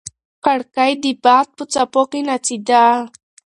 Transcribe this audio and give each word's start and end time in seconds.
کړکۍ 0.45 0.91
د 1.03 1.05
باد 1.23 1.47
په 1.57 1.63
څپو 1.73 2.01
کې 2.11 2.19
ناڅېده. 2.27 2.85